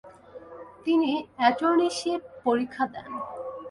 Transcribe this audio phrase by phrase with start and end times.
[0.85, 3.09] তিনি অ্যাটর্নীশিপ পরীক্ষা দেন।